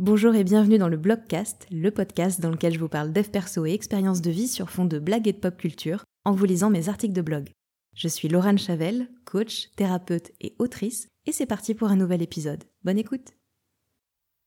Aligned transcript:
Bonjour 0.00 0.34
et 0.34 0.42
bienvenue 0.42 0.76
dans 0.76 0.88
le 0.88 0.96
Blogcast, 0.96 1.68
le 1.70 1.88
podcast 1.92 2.40
dans 2.40 2.50
lequel 2.50 2.72
je 2.72 2.80
vous 2.80 2.88
parle 2.88 3.12
dev 3.12 3.28
perso 3.28 3.64
et 3.64 3.74
expériences 3.74 4.22
de 4.22 4.30
vie 4.32 4.48
sur 4.48 4.68
fond 4.68 4.86
de 4.86 4.98
blagues 4.98 5.28
et 5.28 5.32
de 5.32 5.38
pop 5.38 5.56
culture 5.56 6.02
en 6.24 6.32
vous 6.32 6.46
lisant 6.46 6.68
mes 6.68 6.88
articles 6.88 7.14
de 7.14 7.22
blog. 7.22 7.50
Je 7.94 8.08
suis 8.08 8.26
Laurent 8.26 8.56
Chavel, 8.56 9.08
coach, 9.24 9.70
thérapeute 9.76 10.32
et 10.40 10.56
autrice, 10.58 11.06
et 11.26 11.32
c'est 11.32 11.46
parti 11.46 11.76
pour 11.76 11.90
un 11.90 11.94
nouvel 11.94 12.22
épisode. 12.22 12.64
Bonne 12.82 12.98
écoute 12.98 13.34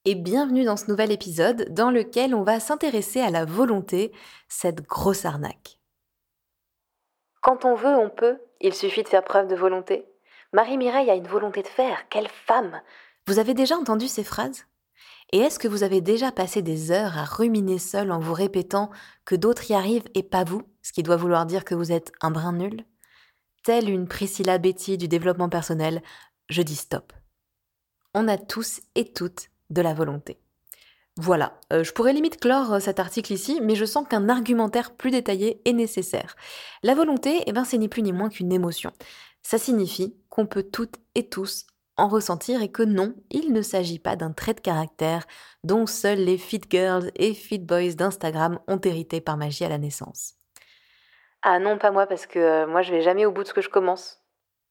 Et 0.04 0.16
bienvenue 0.16 0.66
dans 0.66 0.76
ce 0.76 0.92
nouvel 0.92 1.14
épisode 1.14 1.74
dans 1.74 1.92
lequel 1.92 2.36
on 2.36 2.44
va 2.44 2.60
s'intéresser 2.60 3.22
à 3.22 3.30
la 3.30 3.46
volonté, 3.46 4.12
cette 4.50 4.82
grosse 4.82 5.24
arnaque. 5.24 5.80
Quand 7.40 7.64
on 7.64 7.76
veut, 7.76 7.96
on 7.96 8.10
peut, 8.10 8.38
il 8.60 8.74
suffit 8.74 9.04
de 9.04 9.08
faire 9.08 9.24
preuve 9.24 9.48
de 9.48 9.56
volonté. 9.56 10.04
Marie-Mireille 10.52 11.10
a 11.10 11.16
une 11.16 11.30
volonté 11.30 11.62
de 11.62 11.68
faire, 11.68 12.10
quelle 12.10 12.28
femme 12.28 12.82
Vous 13.28 13.40
avez 13.40 13.54
déjà 13.54 13.78
entendu 13.78 14.10
ces 14.10 14.26
phrases? 14.26 14.66
Et 15.34 15.40
est-ce 15.40 15.60
que 15.60 15.68
vous 15.68 15.84
avez 15.84 16.02
déjà 16.02 16.32
passé 16.32 16.62
des 16.62 16.92
heures 16.92 17.18
à 17.18 17.26
ruminer 17.26 17.80
seul 17.80 18.12
en 18.12 18.20
vous 18.20 18.34
répétant 18.34 18.90
que 19.26 19.36
d'autres 19.36 19.70
y 19.70 19.74
arrivent 19.74 20.08
et 20.16 20.24
pas 20.24 20.44
vous, 20.44 20.64
ce 20.82 20.94
qui 20.94 21.04
doit 21.04 21.18
vouloir 21.18 21.46
dire 21.46 21.66
que 21.66 21.76
vous 21.76 21.92
êtes 21.92 22.12
un 22.22 22.32
brin 22.32 22.54
nul? 22.54 22.86
Telle 23.64 23.90
une 23.90 24.08
Priscilla 24.08 24.58
Betty 24.58 24.98
du 24.98 25.10
développement 25.10 25.50
personnel, 25.50 26.02
je 26.50 26.62
dis 26.62 26.76
stop. 26.76 27.12
On 28.14 28.28
a 28.28 28.38
tous 28.38 28.82
et 28.96 29.12
toutes 29.12 29.50
de 29.70 29.82
la 29.82 29.94
volonté. 29.94 30.40
Voilà, 31.18 31.60
euh, 31.74 31.84
je 31.84 31.92
pourrais 31.92 32.14
limite 32.14 32.40
clore 32.40 32.76
euh, 32.76 32.80
cet 32.80 33.00
article 33.00 33.34
ici, 33.34 33.60
mais 33.62 33.76
je 33.76 33.86
sens 33.86 34.08
qu'un 34.08 34.30
argumentaire 34.30 34.96
plus 34.96 35.10
détaillé 35.10 35.62
est 35.66 35.74
nécessaire. 35.74 36.36
La 36.84 36.94
volonté, 36.94 37.42
eh 37.48 37.52
ben, 37.52 37.66
c'est 37.66 37.80
ni 37.80 37.90
plus 37.90 38.04
ni 38.04 38.14
moins 38.14 38.30
qu'une 38.30 38.54
émotion. 38.54 38.92
Ça 39.42 39.58
signifie 39.58 40.16
qu'on 40.30 40.46
peut 40.46 40.64
toutes 40.64 40.98
et 41.16 41.28
tous 41.28 41.66
en 41.98 42.08
ressentir 42.08 42.62
et 42.62 42.72
que 42.72 42.84
non, 42.84 43.16
il 43.30 43.54
ne 43.54 43.62
s'agit 43.62 44.00
pas 44.00 44.16
d'un 44.16 44.32
trait 44.32 44.54
de 44.54 44.60
caractère 44.60 45.26
dont 45.64 45.86
seuls 45.86 46.20
les 46.20 46.38
fit 46.38 46.62
girls 46.70 47.12
et 47.16 47.34
fit 47.34 47.60
boys 47.60 47.94
d'Instagram 47.94 48.60
ont 48.68 48.80
hérité 48.80 49.22
par 49.22 49.38
magie 49.38 49.66
à 49.66 49.70
la 49.70 49.78
naissance. 49.78 50.36
Ah 51.42 51.60
non, 51.60 51.78
pas 51.78 51.92
moi, 51.92 52.08
parce 52.08 52.26
que 52.26 52.40
euh, 52.40 52.68
moi 52.68 52.82
je 52.82 52.92
vais 52.92 53.02
jamais 53.02 53.26
au 53.26 53.32
bout 53.32 53.44
de 53.44 53.48
ce 53.48 53.54
que 53.54 53.62
je 53.62 53.70
commence. 53.70 54.22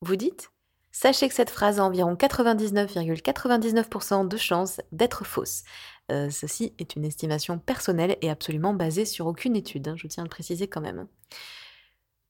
Vous 0.01 0.15
dites? 0.15 0.51
Sachez 0.91 1.27
que 1.27 1.35
cette 1.35 1.49
phrase 1.49 1.79
a 1.79 1.83
environ 1.83 2.15
99,99% 2.15 4.27
de 4.27 4.37
chances 4.37 4.81
d'être 4.91 5.25
fausse. 5.25 5.63
Euh, 6.11 6.29
ceci 6.29 6.73
est 6.79 6.95
une 6.95 7.05
estimation 7.05 7.59
personnelle 7.59 8.17
et 8.21 8.29
absolument 8.29 8.73
basée 8.73 9.05
sur 9.05 9.27
aucune 9.27 9.55
étude, 9.55 9.87
hein, 9.89 9.95
je 9.95 10.07
tiens 10.07 10.23
à 10.23 10.25
le 10.25 10.29
préciser 10.29 10.67
quand 10.67 10.81
même. 10.81 11.07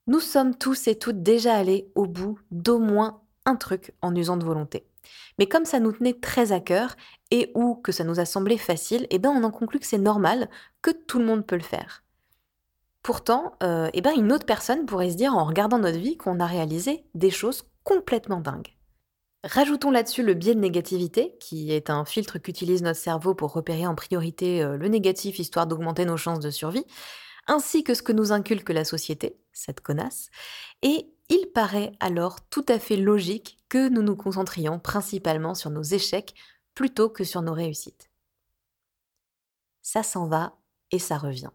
Nous 0.07 0.19
sommes 0.19 0.55
tous 0.55 0.87
et 0.87 0.97
toutes 0.97 1.21
déjà 1.21 1.55
allés 1.55 1.91
au 1.95 2.07
bout 2.07 2.39
d'au 2.51 2.79
moins 2.79 3.21
truc 3.55 3.93
en 4.01 4.15
usant 4.15 4.37
de 4.37 4.45
volonté. 4.45 4.87
Mais 5.39 5.47
comme 5.47 5.65
ça 5.65 5.79
nous 5.79 5.91
tenait 5.91 6.19
très 6.19 6.51
à 6.51 6.59
cœur 6.59 6.95
et 7.31 7.51
ou 7.55 7.75
que 7.75 7.91
ça 7.91 8.03
nous 8.03 8.19
a 8.19 8.25
semblé 8.25 8.57
facile, 8.57 9.07
eh 9.09 9.19
ben 9.19 9.29
on 9.29 9.43
en 9.43 9.51
conclut 9.51 9.79
que 9.79 9.85
c'est 9.85 9.97
normal, 9.97 10.49
que 10.81 10.91
tout 10.91 11.19
le 11.19 11.25
monde 11.25 11.45
peut 11.45 11.55
le 11.55 11.61
faire. 11.61 12.03
Pourtant, 13.03 13.53
euh, 13.63 13.89
eh 13.93 14.01
ben 14.01 14.13
une 14.17 14.33
autre 14.33 14.45
personne 14.45 14.85
pourrait 14.85 15.11
se 15.11 15.17
dire 15.17 15.35
en 15.35 15.45
regardant 15.45 15.79
notre 15.79 15.99
vie 15.99 16.17
qu'on 16.17 16.39
a 16.39 16.45
réalisé 16.45 17.05
des 17.13 17.29
choses 17.29 17.63
complètement 17.83 18.41
dingues. 18.41 18.75
Rajoutons 19.43 19.91
là-dessus 19.91 20.23
le 20.23 20.33
biais 20.33 20.55
de 20.55 20.59
négativité, 20.59 21.37
qui 21.39 21.71
est 21.71 21.89
un 21.89 22.03
filtre 22.03 22.37
qu'utilise 22.37 22.81
notre 22.81 22.99
cerveau 22.99 23.33
pour 23.33 23.53
repérer 23.53 23.87
en 23.87 23.95
priorité 23.95 24.61
euh, 24.61 24.75
le 24.75 24.87
négatif 24.87 25.39
histoire 25.39 25.67
d'augmenter 25.67 26.03
nos 26.03 26.17
chances 26.17 26.39
de 26.39 26.49
survie, 26.49 26.85
ainsi 27.47 27.83
que 27.83 27.93
ce 27.93 28.01
que 28.01 28.11
nous 28.11 28.33
inculque 28.33 28.69
la 28.69 28.83
société, 28.83 29.37
cette 29.53 29.79
connasse, 29.79 30.29
et 30.81 31.07
il 31.29 31.47
paraît 31.53 31.91
alors 31.99 32.41
tout 32.49 32.65
à 32.67 32.79
fait 32.79 32.97
logique 32.97 33.59
que 33.69 33.89
nous 33.89 34.01
nous 34.01 34.15
concentrions 34.15 34.79
principalement 34.79 35.55
sur 35.55 35.69
nos 35.69 35.83
échecs 35.83 36.33
plutôt 36.73 37.09
que 37.09 37.23
sur 37.23 37.41
nos 37.41 37.53
réussites. 37.53 38.09
Ça 39.81 40.03
s'en 40.03 40.27
va 40.27 40.57
et 40.91 40.99
ça 40.99 41.17
revient. 41.17 41.49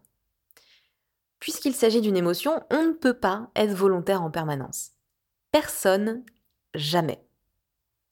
Puisqu'il 1.39 1.73
s'agit 1.73 2.01
d'une 2.01 2.17
émotion, 2.17 2.63
on 2.71 2.83
ne 2.83 2.93
peut 2.93 3.13
pas 3.13 3.51
être 3.55 3.73
volontaire 3.73 4.21
en 4.21 4.31
permanence. 4.31 4.91
Personne, 5.51 6.23
jamais. 6.73 7.23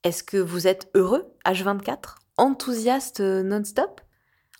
Est-ce 0.03 0.23
que 0.23 0.37
vous 0.37 0.67
êtes 0.67 0.89
heureux, 0.95 1.33
H24 1.45 2.15
Enthousiaste 2.37 3.19
non-stop? 3.19 4.01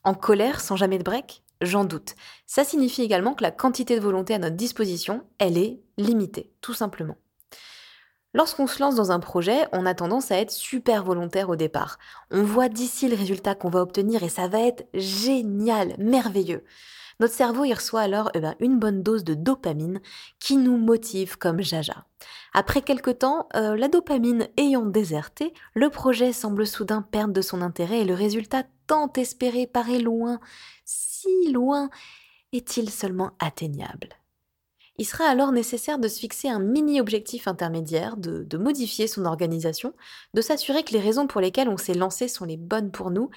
En 0.04 0.14
colère 0.14 0.62
sans 0.62 0.76
jamais 0.76 0.98
de 0.98 1.04
break? 1.04 1.44
J'en 1.62 1.86
doute. 1.86 2.16
Ça 2.48 2.64
signifie 2.64 3.04
également 3.04 3.36
que 3.36 3.44
la 3.44 3.52
quantité 3.52 3.96
de 3.96 4.02
volonté 4.02 4.34
à 4.34 4.40
notre 4.40 4.56
disposition, 4.56 5.24
elle 5.38 5.58
est 5.58 5.80
limitée, 5.98 6.52
tout 6.60 6.74
simplement. 6.74 7.18
Lorsqu'on 8.34 8.66
se 8.66 8.80
lance 8.80 8.96
dans 8.96 9.12
un 9.12 9.20
projet, 9.20 9.68
on 9.74 9.86
a 9.86 9.94
tendance 9.94 10.32
à 10.32 10.38
être 10.38 10.52
super 10.52 11.04
volontaire 11.04 11.50
au 11.50 11.56
départ. 11.56 12.00
On 12.32 12.44
voit 12.44 12.70
d'ici 12.70 13.10
le 13.10 13.16
résultat 13.16 13.56
qu'on 13.56 13.70
va 13.70 13.82
obtenir 13.82 14.24
et 14.24 14.30
ça 14.30 14.48
va 14.48 14.62
être 14.62 14.88
génial, 14.94 15.96
merveilleux. 15.98 16.64
Notre 17.20 17.34
cerveau 17.34 17.66
y 17.66 17.74
reçoit 17.74 18.02
alors 18.02 18.32
eh 18.34 18.40
ben, 18.40 18.56
une 18.60 18.80
bonne 18.80 19.04
dose 19.04 19.24
de 19.24 19.34
dopamine 19.34 20.02
qui 20.40 20.58
nous 20.58 20.78
motive 20.78 21.38
comme 21.38 21.62
jaja. 21.62 22.06
Après 22.54 22.82
quelque 22.82 23.12
temps, 23.12 23.48
euh, 23.56 23.76
la 23.76 23.88
dopamine 23.88 24.48
ayant 24.58 24.86
déserté, 24.86 25.54
le 25.74 25.90
projet 25.90 26.34
semble 26.34 26.68
soudain 26.68 27.02
perdre 27.02 27.34
de 27.34 27.42
son 27.42 27.62
intérêt 27.62 28.02
et 28.02 28.06
le 28.06 28.14
résultat 28.14 28.64
tant 28.88 29.12
espéré 29.14 29.68
paraît 29.68 30.00
loin, 30.00 30.40
si 30.86 31.52
loin 31.52 31.90
est-il 32.52 32.90
seulement 32.90 33.32
atteignable? 33.40 34.10
Il 34.98 35.06
sera 35.06 35.26
alors 35.26 35.52
nécessaire 35.52 35.98
de 35.98 36.08
se 36.08 36.20
fixer 36.20 36.50
un 36.50 36.60
mini-objectif 36.60 37.48
intermédiaire, 37.48 38.18
de, 38.18 38.44
de, 38.44 38.58
modifier 38.58 39.08
son 39.08 39.26
organisation, 39.26 39.94
de 40.34 40.42
s'assurer 40.42 40.84
que 40.84 40.92
les 40.92 41.00
raisons 41.00 41.26
pour 41.26 41.42
lesquelles 41.42 41.70
on 41.70 41.78
s'est 41.78 41.94
lancé 41.94 42.28
sont 42.28 42.46
les 42.46 42.58
bonnes 42.58 42.92
pour 42.92 43.10
nous, 43.10 43.32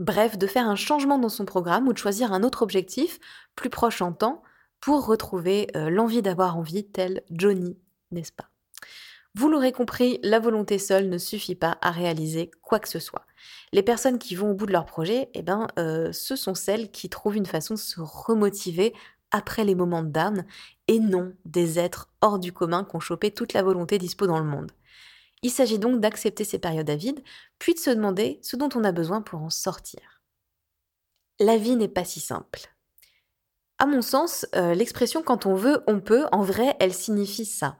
bref, 0.00 0.38
de 0.38 0.46
faire 0.46 0.68
un 0.68 0.76
changement 0.76 1.18
dans 1.18 1.28
son 1.28 1.44
programme 1.44 1.88
ou 1.88 1.92
de 1.92 1.98
choisir 1.98 2.32
un 2.32 2.42
autre 2.42 2.62
objectif, 2.62 3.18
plus 3.56 3.70
proche 3.70 4.02
en 4.02 4.12
temps, 4.12 4.42
pour 4.80 5.06
retrouver 5.06 5.68
euh, 5.76 5.90
l'envie 5.90 6.22
d'avoir 6.22 6.56
envie, 6.56 6.84
tel 6.84 7.22
Johnny, 7.30 7.76
n'est-ce 8.10 8.32
pas? 8.32 8.48
Vous 9.34 9.48
l'aurez 9.48 9.72
compris, 9.72 10.18
la 10.22 10.40
volonté 10.40 10.78
seule 10.78 11.08
ne 11.08 11.18
suffit 11.18 11.54
pas 11.54 11.78
à 11.80 11.90
réaliser 11.90 12.50
quoi 12.62 12.78
que 12.80 12.88
ce 12.88 12.98
soit. 12.98 13.24
Les 13.72 13.82
personnes 13.82 14.18
qui 14.18 14.34
vont 14.34 14.50
au 14.50 14.54
bout 14.54 14.66
de 14.66 14.72
leur 14.72 14.84
projet, 14.86 15.30
eh 15.34 15.42
ben, 15.42 15.68
euh, 15.78 16.12
ce 16.12 16.34
sont 16.34 16.54
celles 16.54 16.90
qui 16.90 17.08
trouvent 17.08 17.36
une 17.36 17.46
façon 17.46 17.74
de 17.74 17.78
se 17.78 18.00
remotiver 18.00 18.94
après 19.30 19.64
les 19.64 19.74
moments 19.74 20.02
de 20.02 20.08
down, 20.08 20.44
et 20.86 20.98
non 20.98 21.34
des 21.44 21.78
êtres 21.78 22.08
hors 22.20 22.38
du 22.38 22.52
commun 22.52 22.84
qui 22.84 22.96
ont 22.96 23.00
chopé 23.00 23.30
toute 23.30 23.52
la 23.52 23.62
volonté 23.62 23.98
dispo 23.98 24.26
dans 24.26 24.38
le 24.38 24.44
monde. 24.44 24.72
Il 25.42 25.50
s'agit 25.50 25.78
donc 25.78 26.00
d'accepter 26.00 26.44
ces 26.44 26.58
périodes 26.58 26.90
à 26.90 26.96
vide, 26.96 27.22
puis 27.58 27.74
de 27.74 27.78
se 27.78 27.90
demander 27.90 28.38
ce 28.42 28.56
dont 28.56 28.68
on 28.74 28.84
a 28.84 28.92
besoin 28.92 29.22
pour 29.22 29.40
en 29.40 29.50
sortir. 29.50 30.22
La 31.38 31.56
vie 31.56 31.76
n'est 31.76 31.88
pas 31.88 32.04
si 32.04 32.20
simple. 32.20 32.74
À 33.78 33.86
mon 33.86 34.02
sens, 34.02 34.46
euh, 34.56 34.74
l'expression 34.74 35.22
quand 35.22 35.46
on 35.46 35.54
veut, 35.54 35.84
on 35.86 36.00
peut, 36.00 36.26
en 36.32 36.42
vrai, 36.42 36.76
elle 36.80 36.92
signifie 36.92 37.44
ça. 37.44 37.78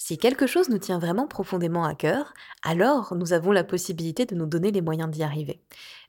Si 0.00 0.16
quelque 0.16 0.46
chose 0.46 0.68
nous 0.68 0.78
tient 0.78 1.00
vraiment 1.00 1.26
profondément 1.26 1.84
à 1.84 1.94
cœur, 1.94 2.32
alors 2.62 3.14
nous 3.16 3.32
avons 3.32 3.50
la 3.50 3.64
possibilité 3.64 4.26
de 4.26 4.36
nous 4.36 4.46
donner 4.46 4.70
les 4.70 4.80
moyens 4.80 5.10
d'y 5.10 5.24
arriver. 5.24 5.60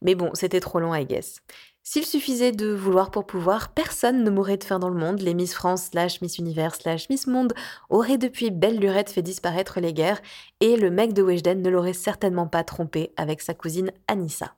Mais 0.04 0.14
bon, 0.14 0.30
c'était 0.36 0.60
trop 0.60 0.80
long, 0.80 0.94
I 0.94 1.06
guess. 1.06 1.42
S'il 1.82 2.06
suffisait 2.06 2.52
de 2.52 2.72
vouloir 2.72 3.10
pour 3.10 3.26
pouvoir, 3.26 3.70
personne 3.74 4.24
ne 4.24 4.30
mourrait 4.30 4.58
de 4.58 4.64
faim 4.64 4.78
dans 4.78 4.90
le 4.90 5.00
monde. 5.00 5.22
Les 5.22 5.34
Miss 5.34 5.56
France 5.56 5.86
slash 5.92 6.22
Miss 6.22 6.38
Univers 6.38 6.76
slash 6.76 7.10
Miss 7.10 7.26
Monde 7.26 7.54
auraient 7.90 8.20
depuis 8.20 8.52
belle 8.52 8.80
lurette 8.80 9.10
fait 9.10 9.24
disparaître 9.24 9.80
les 9.80 9.94
guerres 9.94 10.22
et 10.60 10.78
le 10.78 10.92
mec 10.92 11.14
de 11.14 11.24
Weshden 11.24 11.64
ne 11.64 11.70
l'aurait 11.70 11.94
certainement 11.94 12.48
pas 12.48 12.64
trompé 12.64 13.12
avec 13.18 13.42
sa 13.42 13.56
cousine 13.56 13.92
Anissa. 14.08 14.54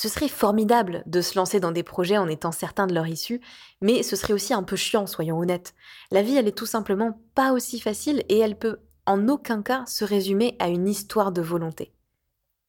Ce 0.00 0.08
serait 0.08 0.28
formidable 0.28 1.02
de 1.06 1.20
se 1.20 1.36
lancer 1.36 1.58
dans 1.58 1.72
des 1.72 1.82
projets 1.82 2.18
en 2.18 2.28
étant 2.28 2.52
certain 2.52 2.86
de 2.86 2.94
leur 2.94 3.08
issue, 3.08 3.40
mais 3.80 4.04
ce 4.04 4.14
serait 4.14 4.32
aussi 4.32 4.54
un 4.54 4.62
peu 4.62 4.76
chiant, 4.76 5.08
soyons 5.08 5.40
honnêtes. 5.40 5.74
La 6.12 6.22
vie, 6.22 6.36
elle 6.36 6.46
est 6.46 6.56
tout 6.56 6.66
simplement 6.66 7.20
pas 7.34 7.50
aussi 7.52 7.80
facile 7.80 8.22
et 8.28 8.38
elle 8.38 8.56
peut 8.56 8.78
en 9.06 9.26
aucun 9.26 9.60
cas 9.60 9.84
se 9.86 10.04
résumer 10.04 10.54
à 10.60 10.68
une 10.68 10.86
histoire 10.86 11.32
de 11.32 11.42
volonté. 11.42 11.92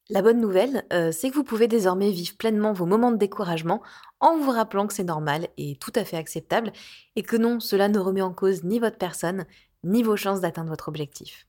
La 0.10 0.24
bonne 0.24 0.42
nouvelle, 0.42 0.88
euh, 0.92 1.12
c'est 1.12 1.30
que 1.30 1.36
vous 1.36 1.44
pouvez 1.44 1.68
désormais 1.68 2.10
vivre 2.10 2.36
pleinement 2.36 2.74
vos 2.74 2.88
moments 2.88 3.12
de 3.12 3.18
découragement 3.18 3.84
en 4.20 4.36
vous 4.36 4.50
rappelant 4.50 4.88
que 4.88 4.96
c'est 4.96 5.04
normal 5.04 5.50
et 5.58 5.76
tout 5.76 5.94
à 5.94 6.06
fait 6.06 6.18
acceptable, 6.18 6.74
et 7.16 7.22
que 7.22 7.38
non, 7.38 7.60
cela 7.60 7.90
ne 7.90 8.00
remet 8.00 8.24
en 8.24 8.34
cause 8.34 8.64
ni 8.64 8.80
votre 8.80 8.98
personne, 8.98 9.46
ni 9.84 10.02
vos 10.02 10.18
chances 10.18 10.42
d'atteindre 10.42 10.72
votre 10.72 10.88
objectif. 10.88 11.46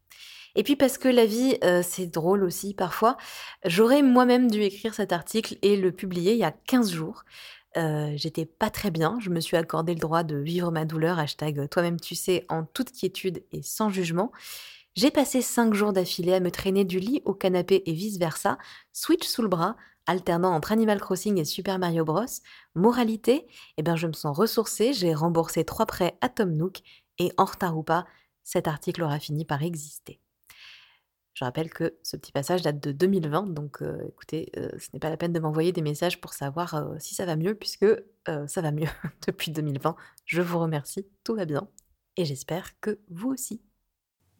Et 0.56 0.62
puis 0.62 0.76
parce 0.76 0.98
que 0.98 1.08
la 1.08 1.26
vie, 1.26 1.58
c'est 1.82 2.06
drôle 2.06 2.42
aussi 2.44 2.74
parfois, 2.74 3.16
j'aurais 3.64 4.02
moi-même 4.02 4.50
dû 4.50 4.62
écrire 4.62 4.94
cet 4.94 5.12
article 5.12 5.56
et 5.62 5.76
le 5.76 5.92
publier 5.92 6.32
il 6.32 6.38
y 6.38 6.44
a 6.44 6.52
15 6.52 6.90
jours. 6.90 7.24
J'étais 7.76 8.46
pas 8.46 8.68
très 8.68 8.90
bien, 8.90 9.18
je 9.20 9.30
me 9.30 9.40
suis 9.40 9.56
accordé 9.56 9.94
le 9.94 10.00
droit 10.00 10.24
de 10.24 10.36
vivre 10.36 10.72
ma 10.72 10.84
douleur, 10.84 11.18
hashtag 11.18 11.68
toi-même 11.68 12.00
tu 12.00 12.14
sais, 12.14 12.44
en 12.48 12.64
toute 12.64 12.90
quiétude 12.90 13.44
et 13.52 13.62
sans 13.62 13.90
jugement. 13.90 14.32
J'ai 14.96 15.12
passé 15.12 15.40
5 15.40 15.72
jours 15.72 15.92
d'affilée 15.92 16.34
à 16.34 16.40
me 16.40 16.50
traîner 16.50 16.84
du 16.84 16.98
lit 16.98 17.22
au 17.24 17.32
canapé 17.32 17.84
et 17.86 17.92
vice-versa, 17.92 18.58
switch 18.92 19.24
sous 19.24 19.42
le 19.42 19.48
bras, 19.48 19.76
alternant 20.06 20.52
entre 20.52 20.72
Animal 20.72 21.00
Crossing 21.00 21.38
et 21.38 21.44
Super 21.44 21.78
Mario 21.78 22.04
Bros. 22.04 22.24
Moralité, 22.74 23.46
eh 23.76 23.84
ben 23.84 23.94
je 23.94 24.08
me 24.08 24.12
sens 24.12 24.36
ressourcée, 24.36 24.92
j'ai 24.92 25.14
remboursé 25.14 25.64
3 25.64 25.86
prêts 25.86 26.18
à 26.20 26.28
Tom 26.28 26.56
Nook 26.56 26.80
et 27.18 27.30
en 27.36 27.44
retard 27.44 27.78
ou 27.78 27.84
pas, 27.84 28.04
cet 28.42 28.66
article 28.66 29.04
aura 29.04 29.20
fini 29.20 29.44
par 29.44 29.62
exister. 29.62 30.18
Je 31.34 31.44
rappelle 31.44 31.70
que 31.70 31.94
ce 32.02 32.16
petit 32.16 32.32
passage 32.32 32.62
date 32.62 32.80
de 32.82 32.92
2020, 32.92 33.54
donc 33.54 33.82
euh, 33.82 33.98
écoutez, 34.08 34.50
euh, 34.56 34.68
ce 34.78 34.88
n'est 34.92 35.00
pas 35.00 35.10
la 35.10 35.16
peine 35.16 35.32
de 35.32 35.40
m'envoyer 35.40 35.72
des 35.72 35.82
messages 35.82 36.20
pour 36.20 36.32
savoir 36.32 36.74
euh, 36.74 36.96
si 36.98 37.14
ça 37.14 37.24
va 37.24 37.36
mieux, 37.36 37.54
puisque 37.54 37.86
ça 38.46 38.60
va 38.60 38.70
mieux 38.70 38.88
depuis 39.26 39.50
2020. 39.50 39.96
Je 40.24 40.42
vous 40.42 40.58
remercie, 40.58 41.06
tout 41.24 41.34
va 41.34 41.46
bien, 41.46 41.68
et 42.16 42.24
j'espère 42.24 42.78
que 42.80 42.98
vous 43.08 43.30
aussi. 43.30 43.60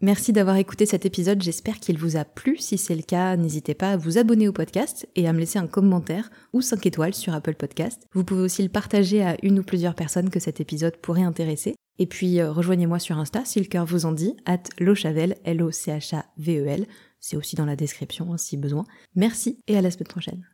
Merci 0.03 0.33
d'avoir 0.33 0.57
écouté 0.57 0.87
cet 0.87 1.05
épisode, 1.05 1.43
j'espère 1.43 1.79
qu'il 1.79 1.99
vous 1.99 2.17
a 2.17 2.25
plu. 2.25 2.57
Si 2.57 2.79
c'est 2.79 2.95
le 2.95 3.03
cas, 3.03 3.37
n'hésitez 3.37 3.75
pas 3.75 3.93
à 3.93 3.97
vous 3.99 4.17
abonner 4.17 4.49
au 4.49 4.53
podcast 4.53 5.07
et 5.15 5.29
à 5.29 5.35
me 5.35 5.41
laisser 5.41 5.59
un 5.59 5.67
commentaire 5.67 6.31
ou 6.55 6.63
5 6.63 6.87
étoiles 6.87 7.13
sur 7.13 7.35
Apple 7.35 7.55
Podcast. 7.55 8.09
Vous 8.15 8.25
pouvez 8.25 8.41
aussi 8.41 8.63
le 8.63 8.71
partager 8.71 9.23
à 9.23 9.37
une 9.43 9.59
ou 9.59 9.63
plusieurs 9.63 9.95
personnes 9.95 10.31
que 10.31 10.41
cet 10.41 10.59
épisode 10.59 10.97
pourrait 10.97 11.23
intéresser. 11.23 11.75
Et 12.01 12.07
puis 12.07 12.41
euh, 12.41 12.51
rejoignez-moi 12.51 12.99
sur 12.99 13.19
Insta 13.19 13.45
si 13.45 13.61
le 13.61 13.67
cœur 13.67 13.85
vous 13.85 14.07
en 14.07 14.13
dit, 14.13 14.35
at 14.47 14.63
lochavel, 14.81 15.37
L-O-C-H-A-V-E-L. 15.45 16.87
C'est 17.21 17.37
aussi 17.37 17.55
dans 17.55 17.67
la 17.67 17.77
description 17.77 18.33
hein, 18.33 18.39
si 18.39 18.57
besoin. 18.57 18.87
Merci 19.15 19.59
et 19.69 19.77
à 19.77 19.83
la 19.83 19.91
semaine 19.91 20.09
prochaine. 20.09 20.50